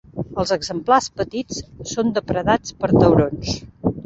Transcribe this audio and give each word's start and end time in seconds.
Els 0.43 0.53
exemplars 0.55 1.09
petits 1.19 1.59
són 1.93 2.11
depredats 2.17 2.75
per 2.81 2.91
taurons. 2.97 3.55